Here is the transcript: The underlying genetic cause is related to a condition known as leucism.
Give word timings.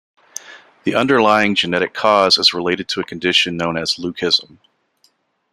The 0.83 0.95
underlying 0.95 1.53
genetic 1.53 1.93
cause 1.93 2.39
is 2.39 2.55
related 2.55 2.87
to 2.87 3.01
a 3.01 3.05
condition 3.05 3.55
known 3.55 3.77
as 3.77 3.97
leucism. 3.97 4.57